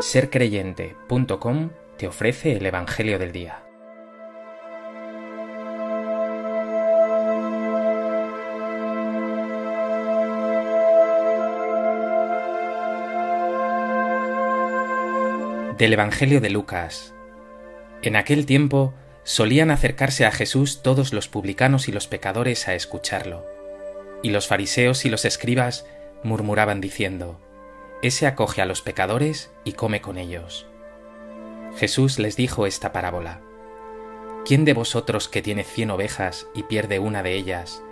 sercreyente.com 0.00 1.70
te 1.98 2.08
ofrece 2.08 2.56
el 2.56 2.64
Evangelio 2.64 3.18
del 3.18 3.32
Día. 3.32 3.62
Del 15.76 15.92
Evangelio 15.92 16.40
de 16.40 16.50
Lucas. 16.50 17.14
En 18.02 18.16
aquel 18.16 18.46
tiempo 18.46 18.94
solían 19.22 19.70
acercarse 19.70 20.24
a 20.24 20.32
Jesús 20.32 20.82
todos 20.82 21.12
los 21.12 21.28
publicanos 21.28 21.88
y 21.88 21.92
los 21.92 22.06
pecadores 22.06 22.68
a 22.68 22.74
escucharlo, 22.74 23.44
y 24.22 24.30
los 24.30 24.46
fariseos 24.46 25.04
y 25.04 25.10
los 25.10 25.26
escribas 25.26 25.86
murmuraban 26.22 26.80
diciendo, 26.80 27.38
Ese 28.02 28.26
acoge 28.26 28.62
a 28.62 28.66
los 28.66 28.80
pecadores 28.80 29.50
y 29.64 29.74
come 29.74 30.00
con 30.00 30.16
ellos. 30.16 30.66
Jesús 31.76 32.18
les 32.18 32.34
dijo 32.34 32.66
esta 32.66 32.92
parábola. 32.92 33.40
¿Quién 34.46 34.64
de 34.64 34.72
vosotros 34.72 35.28
que 35.28 35.42
tiene 35.42 35.64
cien 35.64 35.90
ovejas 35.90 36.48
y 36.54 36.62
pierde 36.62 36.98
una 36.98 37.22
de 37.22 37.34
ellas, 37.34 37.82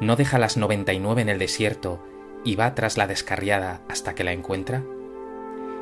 no 0.00 0.14
deja 0.14 0.38
las 0.38 0.56
noventa 0.56 0.92
y 0.92 1.00
nueve 1.00 1.22
en 1.22 1.28
el 1.28 1.40
desierto 1.40 2.00
y 2.44 2.54
va 2.54 2.74
tras 2.76 2.96
la 2.96 3.08
descarriada 3.08 3.82
hasta 3.88 4.14
que 4.14 4.22
la 4.22 4.32
encuentra? 4.32 4.84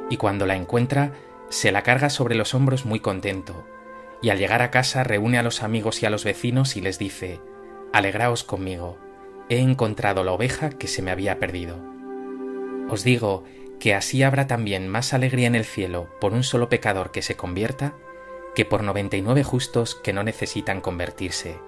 Y 0.08 0.16
cuando 0.16 0.46
la 0.46 0.56
encuentra, 0.56 1.12
se 1.50 1.70
la 1.70 1.82
carga 1.82 2.08
sobre 2.08 2.34
los 2.34 2.54
hombros 2.54 2.86
muy 2.86 3.00
contento, 3.00 3.66
y 4.22 4.30
al 4.30 4.38
llegar 4.38 4.62
a 4.62 4.70
casa 4.70 5.04
reúne 5.04 5.38
a 5.38 5.42
los 5.42 5.62
amigos 5.62 6.02
y 6.02 6.06
a 6.06 6.10
los 6.10 6.24
vecinos 6.24 6.76
y 6.76 6.80
les 6.80 6.98
dice, 6.98 7.40
Alegraos 7.92 8.42
conmigo, 8.42 8.96
he 9.50 9.58
encontrado 9.58 10.24
la 10.24 10.32
oveja 10.32 10.70
que 10.70 10.88
se 10.88 11.02
me 11.02 11.10
había 11.10 11.38
perdido. 11.38 11.76
Os 12.88 13.04
digo 13.04 13.44
que 13.78 13.94
así 13.94 14.22
habrá 14.22 14.46
también 14.46 14.88
más 14.88 15.12
alegría 15.12 15.46
en 15.46 15.54
el 15.54 15.64
cielo 15.64 16.08
por 16.20 16.32
un 16.32 16.42
solo 16.42 16.68
pecador 16.68 17.10
que 17.10 17.22
se 17.22 17.36
convierta 17.36 17.94
que 18.56 18.64
por 18.64 18.82
noventa 18.82 19.16
y 19.16 19.22
nueve 19.22 19.44
justos 19.44 19.94
que 19.94 20.14
no 20.14 20.22
necesitan 20.22 20.80
convertirse. 20.80 21.58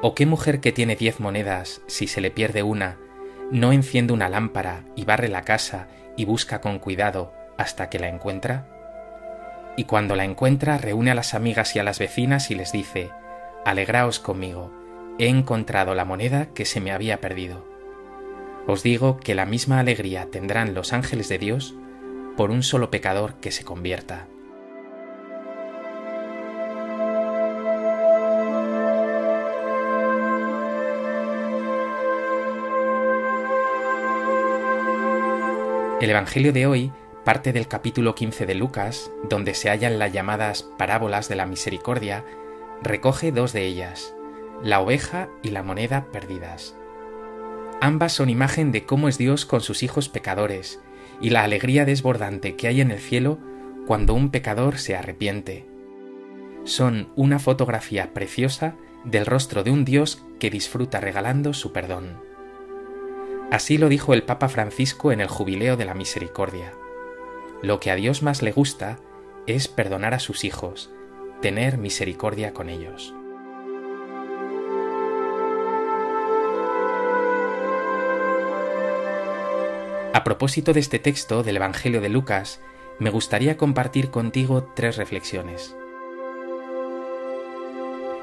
¿O 0.00 0.14
qué 0.14 0.24
mujer 0.24 0.60
que 0.60 0.72
tiene 0.72 0.96
diez 0.96 1.20
monedas, 1.20 1.82
si 1.86 2.08
se 2.08 2.22
le 2.22 2.30
pierde 2.30 2.62
una, 2.62 2.98
no 3.50 3.72
enciende 3.72 4.14
una 4.14 4.30
lámpara 4.30 4.84
y 4.96 5.04
barre 5.04 5.28
la 5.28 5.42
casa 5.42 5.88
y 6.16 6.24
busca 6.24 6.60
con 6.62 6.78
cuidado 6.78 7.34
hasta 7.58 7.90
que 7.90 7.98
la 7.98 8.08
encuentra? 8.08 8.66
Y 9.76 9.84
cuando 9.84 10.16
la 10.16 10.24
encuentra 10.24 10.78
reúne 10.78 11.10
a 11.10 11.14
las 11.14 11.34
amigas 11.34 11.76
y 11.76 11.78
a 11.78 11.82
las 11.82 11.98
vecinas 11.98 12.50
y 12.50 12.54
les 12.54 12.72
dice, 12.72 13.10
Alegraos 13.64 14.18
conmigo, 14.18 14.72
he 15.18 15.28
encontrado 15.28 15.94
la 15.94 16.06
moneda 16.06 16.46
que 16.54 16.64
se 16.64 16.80
me 16.80 16.90
había 16.90 17.20
perdido. 17.20 17.71
Os 18.66 18.82
digo 18.82 19.18
que 19.18 19.34
la 19.34 19.44
misma 19.44 19.80
alegría 19.80 20.30
tendrán 20.30 20.74
los 20.74 20.92
ángeles 20.92 21.28
de 21.28 21.38
Dios 21.38 21.74
por 22.36 22.50
un 22.50 22.62
solo 22.62 22.90
pecador 22.90 23.34
que 23.34 23.50
se 23.50 23.64
convierta. 23.64 24.28
El 36.00 36.10
Evangelio 36.10 36.52
de 36.52 36.66
hoy 36.66 36.92
parte 37.24 37.52
del 37.52 37.68
capítulo 37.68 38.14
15 38.14 38.46
de 38.46 38.54
Lucas, 38.54 39.12
donde 39.28 39.54
se 39.54 39.70
hallan 39.70 39.98
las 39.98 40.12
llamadas 40.12 40.64
parábolas 40.76 41.28
de 41.28 41.36
la 41.36 41.46
misericordia, 41.46 42.24
recoge 42.82 43.30
dos 43.30 43.52
de 43.52 43.66
ellas, 43.66 44.14
la 44.62 44.80
oveja 44.80 45.28
y 45.42 45.50
la 45.50 45.62
moneda 45.62 46.06
perdidas. 46.10 46.74
Ambas 47.84 48.12
son 48.12 48.30
imagen 48.30 48.70
de 48.70 48.84
cómo 48.84 49.08
es 49.08 49.18
Dios 49.18 49.44
con 49.44 49.60
sus 49.60 49.82
hijos 49.82 50.08
pecadores 50.08 50.78
y 51.20 51.30
la 51.30 51.42
alegría 51.42 51.84
desbordante 51.84 52.54
que 52.54 52.68
hay 52.68 52.80
en 52.80 52.92
el 52.92 53.00
cielo 53.00 53.40
cuando 53.88 54.14
un 54.14 54.30
pecador 54.30 54.78
se 54.78 54.94
arrepiente. 54.94 55.66
Son 56.62 57.08
una 57.16 57.40
fotografía 57.40 58.14
preciosa 58.14 58.76
del 59.02 59.26
rostro 59.26 59.64
de 59.64 59.72
un 59.72 59.84
Dios 59.84 60.24
que 60.38 60.48
disfruta 60.48 61.00
regalando 61.00 61.54
su 61.54 61.72
perdón. 61.72 62.20
Así 63.50 63.78
lo 63.78 63.88
dijo 63.88 64.14
el 64.14 64.22
Papa 64.22 64.48
Francisco 64.48 65.10
en 65.10 65.20
el 65.20 65.26
Jubileo 65.26 65.76
de 65.76 65.84
la 65.84 65.94
Misericordia. 65.94 66.74
Lo 67.62 67.80
que 67.80 67.90
a 67.90 67.96
Dios 67.96 68.22
más 68.22 68.42
le 68.42 68.52
gusta 68.52 69.00
es 69.48 69.66
perdonar 69.66 70.14
a 70.14 70.20
sus 70.20 70.44
hijos, 70.44 70.92
tener 71.40 71.78
misericordia 71.78 72.54
con 72.54 72.68
ellos. 72.68 73.12
A 80.14 80.24
propósito 80.24 80.74
de 80.74 80.80
este 80.80 80.98
texto 80.98 81.42
del 81.42 81.56
Evangelio 81.56 82.02
de 82.02 82.10
Lucas, 82.10 82.60
me 82.98 83.08
gustaría 83.08 83.56
compartir 83.56 84.10
contigo 84.10 84.70
tres 84.76 84.98
reflexiones. 84.98 85.74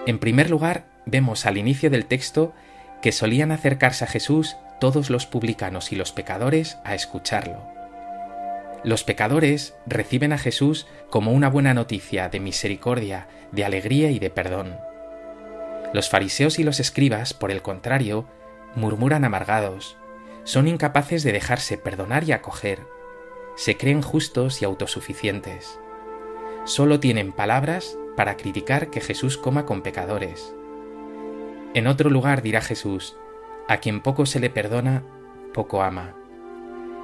En 0.05 0.19
primer 0.19 0.51
lugar, 0.51 0.85
vemos 1.07 1.47
al 1.47 1.57
inicio 1.57 1.89
del 1.89 2.05
texto 2.05 2.53
que 3.01 3.11
solían 3.11 3.51
acercarse 3.51 4.03
a 4.03 4.07
Jesús 4.07 4.55
todos 4.79 5.09
los 5.09 5.25
publicanos 5.25 5.91
y 5.91 5.95
los 5.95 6.11
pecadores 6.11 6.77
a 6.83 6.93
escucharlo. 6.93 7.67
Los 8.83 9.03
pecadores 9.03 9.73
reciben 9.87 10.31
a 10.31 10.37
Jesús 10.37 10.85
como 11.09 11.31
una 11.31 11.49
buena 11.49 11.73
noticia 11.73 12.29
de 12.29 12.39
misericordia, 12.39 13.27
de 13.51 13.65
alegría 13.65 14.11
y 14.11 14.19
de 14.19 14.29
perdón. 14.29 14.77
Los 15.91 16.07
fariseos 16.07 16.59
y 16.59 16.63
los 16.63 16.79
escribas, 16.79 17.33
por 17.33 17.49
el 17.49 17.63
contrario, 17.63 18.27
murmuran 18.75 19.25
amargados, 19.25 19.97
son 20.49 20.67
incapaces 20.67 21.21
de 21.21 21.31
dejarse 21.31 21.77
perdonar 21.77 22.23
y 22.23 22.31
acoger, 22.31 22.87
se 23.55 23.77
creen 23.77 24.01
justos 24.01 24.63
y 24.63 24.65
autosuficientes. 24.65 25.79
Solo 26.65 26.99
tienen 26.99 27.33
palabras 27.33 27.95
para 28.17 28.35
criticar 28.35 28.89
que 28.89 28.99
Jesús 28.99 29.37
coma 29.37 29.67
con 29.67 29.83
pecadores. 29.83 30.55
En 31.75 31.85
otro 31.85 32.09
lugar 32.09 32.41
dirá 32.41 32.61
Jesús, 32.61 33.15
a 33.67 33.77
quien 33.77 34.01
poco 34.01 34.25
se 34.25 34.39
le 34.39 34.49
perdona, 34.49 35.03
poco 35.53 35.83
ama. 35.83 36.15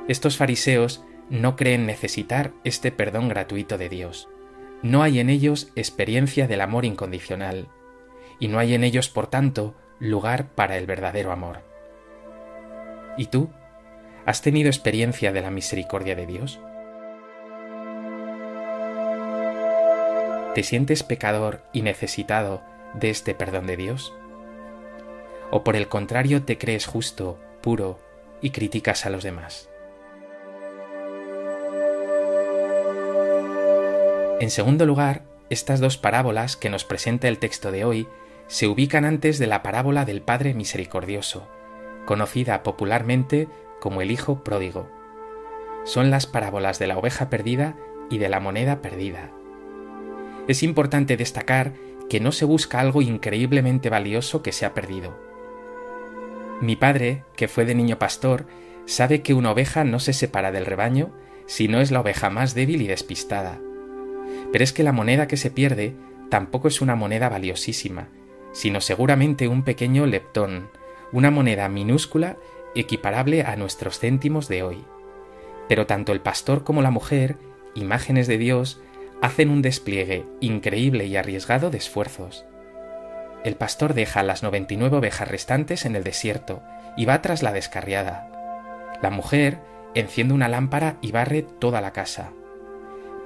Estos 0.07 0.37
fariseos 0.37 1.05
no 1.29 1.55
creen 1.55 1.85
necesitar 1.85 2.51
este 2.63 2.91
perdón 2.91 3.29
gratuito 3.29 3.77
de 3.77 3.89
Dios. 3.89 4.27
No 4.81 5.03
hay 5.03 5.19
en 5.19 5.29
ellos 5.29 5.71
experiencia 5.75 6.47
del 6.47 6.61
amor 6.61 6.83
incondicional, 6.83 7.67
y 8.39 8.47
no 8.47 8.57
hay 8.57 8.73
en 8.73 8.83
ellos, 8.83 9.07
por 9.09 9.27
tanto, 9.27 9.75
lugar 9.99 10.55
para 10.55 10.79
el 10.79 10.87
verdadero 10.87 11.31
amor. 11.31 11.74
¿Y 13.17 13.27
tú? 13.27 13.49
¿Has 14.25 14.41
tenido 14.41 14.69
experiencia 14.69 15.31
de 15.31 15.41
la 15.41 15.51
misericordia 15.51 16.15
de 16.15 16.25
Dios? 16.25 16.59
¿Te 20.53 20.63
sientes 20.63 21.03
pecador 21.03 21.61
y 21.73 21.81
necesitado 21.81 22.61
de 22.93 23.09
este 23.09 23.35
perdón 23.35 23.67
de 23.67 23.77
Dios? 23.77 24.13
¿O 25.51 25.63
por 25.63 25.75
el 25.75 25.87
contrario 25.87 26.43
te 26.43 26.57
crees 26.57 26.85
justo, 26.85 27.39
puro 27.61 27.99
y 28.41 28.49
criticas 28.49 29.05
a 29.05 29.09
los 29.09 29.23
demás? 29.23 29.69
En 34.39 34.49
segundo 34.49 34.85
lugar, 34.85 35.23
estas 35.49 35.79
dos 35.79 35.97
parábolas 35.97 36.57
que 36.57 36.69
nos 36.69 36.83
presenta 36.83 37.27
el 37.27 37.37
texto 37.37 37.71
de 37.71 37.85
hoy 37.85 38.07
se 38.47 38.67
ubican 38.67 39.05
antes 39.05 39.39
de 39.39 39.47
la 39.47 39.63
parábola 39.63 40.03
del 40.05 40.21
Padre 40.21 40.53
Misericordioso, 40.53 41.47
conocida 42.05 42.63
popularmente 42.63 43.47
como 43.79 44.01
el 44.01 44.11
Hijo 44.11 44.43
Pródigo. 44.43 44.87
Son 45.83 46.09
las 46.09 46.25
parábolas 46.25 46.79
de 46.79 46.87
la 46.87 46.97
oveja 46.97 47.29
perdida 47.29 47.75
y 48.09 48.17
de 48.17 48.29
la 48.29 48.39
moneda 48.39 48.81
perdida. 48.81 49.31
Es 50.47 50.63
importante 50.63 51.17
destacar 51.17 51.73
que 52.09 52.19
no 52.19 52.31
se 52.31 52.45
busca 52.45 52.79
algo 52.79 53.01
increíblemente 53.01 53.89
valioso 53.89 54.41
que 54.43 54.51
se 54.51 54.65
ha 54.65 54.73
perdido. 54.73 55.17
Mi 56.61 56.75
padre, 56.75 57.23
que 57.35 57.47
fue 57.47 57.65
de 57.65 57.75
niño 57.75 57.99
pastor, 57.99 58.45
sabe 58.85 59.21
que 59.21 59.33
una 59.33 59.51
oveja 59.51 59.83
no 59.83 59.99
se 59.99 60.13
separa 60.13 60.51
del 60.51 60.65
rebaño 60.65 61.11
si 61.47 61.67
no 61.67 61.81
es 61.81 61.91
la 61.91 61.99
oveja 61.99 62.29
más 62.29 62.53
débil 62.53 62.81
y 62.81 62.87
despistada. 62.87 63.59
Pero 64.51 64.63
es 64.63 64.71
que 64.71 64.83
la 64.83 64.91
moneda 64.91 65.27
que 65.27 65.37
se 65.37 65.51
pierde 65.51 65.95
tampoco 66.29 66.67
es 66.67 66.81
una 66.81 66.95
moneda 66.95 67.29
valiosísima, 67.29 68.09
sino 68.51 68.81
seguramente 68.81 69.47
un 69.47 69.63
pequeño 69.63 70.05
leptón, 70.05 70.69
una 71.11 71.31
moneda 71.31 71.69
minúscula 71.69 72.37
equiparable 72.75 73.43
a 73.43 73.55
nuestros 73.55 73.99
céntimos 73.99 74.47
de 74.47 74.63
hoy. 74.63 74.85
Pero 75.67 75.87
tanto 75.87 76.11
el 76.11 76.21
pastor 76.21 76.63
como 76.63 76.81
la 76.81 76.91
mujer, 76.91 77.37
imágenes 77.73 78.27
de 78.27 78.37
Dios, 78.37 78.81
hacen 79.21 79.49
un 79.49 79.61
despliegue 79.61 80.25
increíble 80.39 81.05
y 81.05 81.15
arriesgado 81.15 81.69
de 81.69 81.77
esfuerzos. 81.77 82.45
El 83.43 83.55
pastor 83.55 83.93
deja 83.93 84.23
las 84.23 84.43
99 84.43 84.97
ovejas 84.97 85.27
restantes 85.27 85.85
en 85.85 85.95
el 85.95 86.03
desierto 86.03 86.61
y 86.97 87.05
va 87.05 87.21
tras 87.21 87.43
la 87.43 87.53
descarriada. 87.53 88.29
La 89.01 89.09
mujer 89.09 89.59
enciende 89.93 90.33
una 90.33 90.49
lámpara 90.49 90.97
y 91.01 91.11
barre 91.11 91.43
toda 91.43 91.81
la 91.81 91.93
casa. 91.93 92.31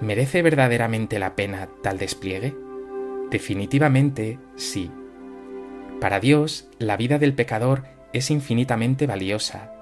¿Merece 0.02 0.42
verdaderamente 0.42 1.20
la 1.20 1.36
pena 1.36 1.70
tal 1.84 1.98
despliegue? 1.98 2.56
Definitivamente 3.30 4.40
sí. 4.56 4.92
Para 6.02 6.22
Dios, 6.22 6.68
la 6.78 6.96
vida 6.96 7.20
del 7.20 7.34
pecador 7.34 7.84
es 8.14 8.32
infinitamente 8.32 9.06
valiosa, 9.06 9.74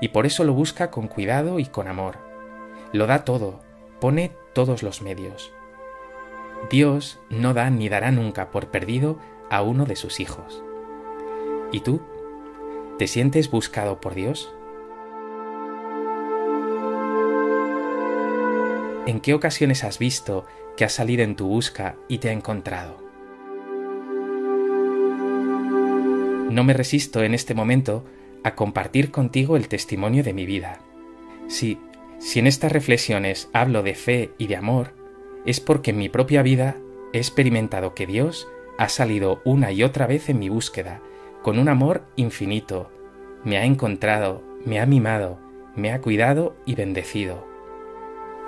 y 0.00 0.08
por 0.08 0.24
eso 0.24 0.44
lo 0.44 0.54
busca 0.54 0.90
con 0.90 1.06
cuidado 1.06 1.58
y 1.58 1.66
con 1.66 1.86
amor. 1.86 2.16
Lo 2.92 3.06
da 3.06 3.24
todo, 3.24 3.60
pone 4.00 4.32
todos 4.54 4.82
los 4.82 5.02
medios. 5.02 5.52
Dios 6.70 7.20
no 7.28 7.52
da 7.52 7.68
ni 7.68 7.90
dará 7.90 8.10
nunca 8.10 8.50
por 8.50 8.70
perdido 8.70 9.18
a 9.50 9.62
uno 9.62 9.84
de 9.84 9.96
sus 9.96 10.18
hijos. 10.18 10.62
¿Y 11.72 11.80
tú? 11.80 12.00
¿Te 12.98 13.06
sientes 13.06 13.50
buscado 13.50 14.00
por 14.00 14.14
Dios? 14.14 14.52
¿En 19.06 19.20
qué 19.20 19.34
ocasiones 19.34 19.84
has 19.84 19.98
visto 19.98 20.46
que 20.76 20.84
has 20.84 20.92
salido 20.92 21.22
en 21.22 21.36
tu 21.36 21.46
busca 21.46 21.96
y 22.08 22.18
te 22.18 22.30
ha 22.30 22.32
encontrado? 22.32 23.05
No 26.56 26.64
me 26.64 26.72
resisto 26.72 27.22
en 27.22 27.34
este 27.34 27.52
momento 27.52 28.02
a 28.42 28.54
compartir 28.54 29.10
contigo 29.10 29.58
el 29.58 29.68
testimonio 29.68 30.24
de 30.24 30.32
mi 30.32 30.46
vida. 30.46 30.78
Si, 31.48 31.78
si 32.18 32.38
en 32.38 32.46
estas 32.46 32.72
reflexiones 32.72 33.50
hablo 33.52 33.82
de 33.82 33.94
fe 33.94 34.30
y 34.38 34.46
de 34.46 34.56
amor, 34.56 34.94
es 35.44 35.60
porque 35.60 35.90
en 35.90 35.98
mi 35.98 36.08
propia 36.08 36.40
vida 36.40 36.78
he 37.12 37.18
experimentado 37.18 37.94
que 37.94 38.06
Dios 38.06 38.48
ha 38.78 38.88
salido 38.88 39.42
una 39.44 39.70
y 39.70 39.82
otra 39.82 40.06
vez 40.06 40.30
en 40.30 40.38
mi 40.38 40.48
búsqueda, 40.48 41.02
con 41.42 41.58
un 41.58 41.68
amor 41.68 42.06
infinito. 42.16 42.90
Me 43.44 43.58
ha 43.58 43.66
encontrado, 43.66 44.42
me 44.64 44.80
ha 44.80 44.86
mimado, 44.86 45.38
me 45.74 45.92
ha 45.92 46.00
cuidado 46.00 46.56
y 46.64 46.74
bendecido. 46.74 47.46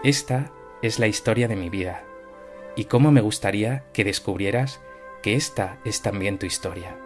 Esta 0.02 0.50
es 0.80 0.98
la 0.98 1.08
historia 1.08 1.46
de 1.46 1.56
mi 1.56 1.68
vida, 1.68 2.04
y 2.74 2.86
cómo 2.86 3.12
me 3.12 3.20
gustaría 3.20 3.84
que 3.92 4.02
descubrieras 4.04 4.80
que 5.22 5.34
esta 5.34 5.78
es 5.84 6.00
también 6.00 6.38
tu 6.38 6.46
historia. 6.46 6.96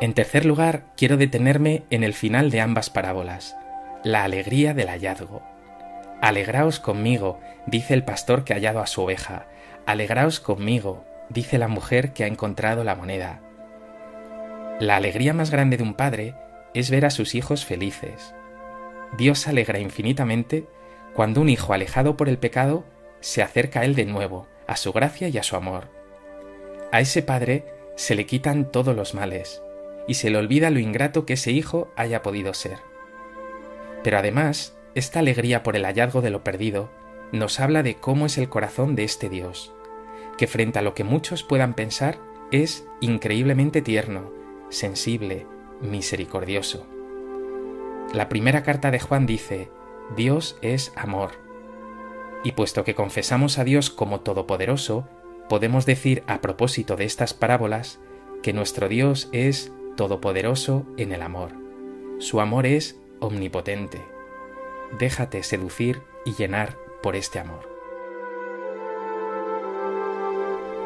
En 0.00 0.14
tercer 0.14 0.46
lugar, 0.46 0.84
quiero 0.96 1.18
detenerme 1.18 1.82
en 1.90 2.04
el 2.04 2.14
final 2.14 2.50
de 2.50 2.62
ambas 2.62 2.88
parábolas, 2.88 3.54
la 4.02 4.24
alegría 4.24 4.72
del 4.72 4.88
hallazgo. 4.88 5.42
Alegraos 6.22 6.80
conmigo, 6.80 7.38
dice 7.66 7.92
el 7.92 8.02
pastor 8.02 8.44
que 8.44 8.54
ha 8.54 8.56
hallado 8.56 8.80
a 8.80 8.86
su 8.86 9.02
oveja. 9.02 9.46
Alegraos 9.84 10.40
conmigo, 10.40 11.04
dice 11.28 11.58
la 11.58 11.68
mujer 11.68 12.14
que 12.14 12.24
ha 12.24 12.28
encontrado 12.28 12.82
la 12.82 12.94
moneda. 12.94 13.42
La 14.80 14.96
alegría 14.96 15.34
más 15.34 15.50
grande 15.50 15.76
de 15.76 15.82
un 15.82 15.92
padre 15.92 16.34
es 16.72 16.90
ver 16.90 17.04
a 17.04 17.10
sus 17.10 17.34
hijos 17.34 17.66
felices. 17.66 18.34
Dios 19.18 19.46
alegra 19.48 19.80
infinitamente 19.80 20.66
cuando 21.14 21.42
un 21.42 21.50
hijo 21.50 21.74
alejado 21.74 22.16
por 22.16 22.30
el 22.30 22.38
pecado 22.38 22.84
se 23.20 23.42
acerca 23.42 23.80
a 23.80 23.84
él 23.84 23.94
de 23.94 24.06
nuevo, 24.06 24.48
a 24.66 24.76
su 24.76 24.94
gracia 24.94 25.28
y 25.28 25.36
a 25.36 25.42
su 25.42 25.56
amor. 25.56 25.88
A 26.90 27.00
ese 27.00 27.22
padre 27.22 27.66
se 27.96 28.14
le 28.14 28.24
quitan 28.24 28.70
todos 28.72 28.96
los 28.96 29.14
males, 29.14 29.62
y 30.10 30.14
se 30.14 30.28
le 30.28 30.38
olvida 30.38 30.70
lo 30.70 30.80
ingrato 30.80 31.24
que 31.24 31.34
ese 31.34 31.52
hijo 31.52 31.92
haya 31.94 32.20
podido 32.20 32.52
ser. 32.52 32.78
Pero 34.02 34.18
además, 34.18 34.76
esta 34.96 35.20
alegría 35.20 35.62
por 35.62 35.76
el 35.76 35.84
hallazgo 35.84 36.20
de 36.20 36.30
lo 36.30 36.42
perdido 36.42 36.90
nos 37.30 37.60
habla 37.60 37.84
de 37.84 37.94
cómo 37.94 38.26
es 38.26 38.36
el 38.36 38.48
corazón 38.48 38.96
de 38.96 39.04
este 39.04 39.28
Dios, 39.28 39.72
que 40.36 40.48
frente 40.48 40.80
a 40.80 40.82
lo 40.82 40.94
que 40.94 41.04
muchos 41.04 41.44
puedan 41.44 41.74
pensar 41.74 42.18
es 42.50 42.88
increíblemente 43.00 43.82
tierno, 43.82 44.32
sensible, 44.68 45.46
misericordioso. 45.80 46.88
La 48.12 48.28
primera 48.28 48.64
carta 48.64 48.90
de 48.90 48.98
Juan 48.98 49.26
dice, 49.26 49.70
Dios 50.16 50.58
es 50.60 50.92
amor. 50.96 51.34
Y 52.42 52.50
puesto 52.50 52.82
que 52.82 52.96
confesamos 52.96 53.58
a 53.58 53.64
Dios 53.64 53.90
como 53.90 54.22
Todopoderoso, 54.22 55.08
podemos 55.48 55.86
decir 55.86 56.24
a 56.26 56.40
propósito 56.40 56.96
de 56.96 57.04
estas 57.04 57.32
parábolas 57.32 58.00
que 58.42 58.52
nuestro 58.52 58.88
Dios 58.88 59.28
es 59.30 59.70
Todopoderoso 60.00 60.86
en 60.96 61.12
el 61.12 61.20
amor. 61.20 61.50
Su 62.20 62.40
amor 62.40 62.64
es 62.64 62.98
omnipotente. 63.18 64.00
Déjate 64.98 65.42
seducir 65.42 66.00
y 66.24 66.32
llenar 66.32 66.78
por 67.02 67.16
este 67.16 67.38
amor. 67.38 67.68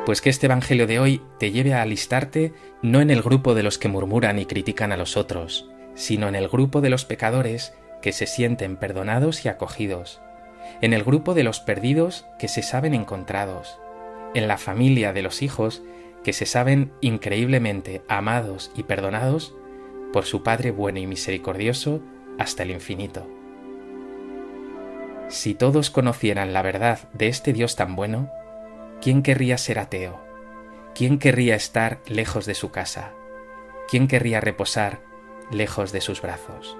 Pues 0.04 0.20
que 0.20 0.30
este 0.30 0.46
Evangelio 0.46 0.88
de 0.88 0.98
hoy 0.98 1.22
te 1.38 1.52
lleve 1.52 1.74
a 1.74 1.82
alistarte 1.82 2.54
no 2.82 3.00
en 3.00 3.12
el 3.12 3.22
grupo 3.22 3.54
de 3.54 3.62
los 3.62 3.78
que 3.78 3.86
murmuran 3.86 4.40
y 4.40 4.46
critican 4.46 4.90
a 4.90 4.96
los 4.96 5.16
otros, 5.16 5.70
sino 5.94 6.26
en 6.26 6.34
el 6.34 6.48
grupo 6.48 6.80
de 6.80 6.90
los 6.90 7.04
pecadores 7.04 7.72
que 8.02 8.10
se 8.10 8.26
sienten 8.26 8.76
perdonados 8.76 9.44
y 9.44 9.48
acogidos, 9.48 10.20
en 10.80 10.92
el 10.92 11.04
grupo 11.04 11.34
de 11.34 11.44
los 11.44 11.60
perdidos 11.60 12.26
que 12.40 12.48
se 12.48 12.62
saben 12.62 12.94
encontrados, 12.94 13.78
en 14.34 14.48
la 14.48 14.58
familia 14.58 15.12
de 15.12 15.22
los 15.22 15.40
hijos 15.40 15.84
que 16.24 16.32
se 16.32 16.46
saben 16.46 16.92
increíblemente 17.00 18.02
amados 18.08 18.72
y 18.74 18.82
perdonados 18.82 19.54
por 20.12 20.24
su 20.24 20.42
Padre 20.42 20.72
bueno 20.72 20.98
y 20.98 21.06
misericordioso 21.06 22.00
hasta 22.38 22.64
el 22.64 22.72
infinito. 22.72 23.28
Si 25.28 25.54
todos 25.54 25.90
conocieran 25.90 26.52
la 26.52 26.62
verdad 26.62 27.08
de 27.12 27.28
este 27.28 27.52
Dios 27.52 27.76
tan 27.76 27.94
bueno, 27.94 28.30
¿quién 29.00 29.22
querría 29.22 29.58
ser 29.58 29.78
ateo? 29.78 30.20
¿Quién 30.94 31.18
querría 31.18 31.56
estar 31.56 32.00
lejos 32.06 32.46
de 32.46 32.54
su 32.54 32.70
casa? 32.70 33.12
¿Quién 33.88 34.08
querría 34.08 34.40
reposar 34.40 35.00
lejos 35.50 35.92
de 35.92 36.00
sus 36.00 36.22
brazos? 36.22 36.76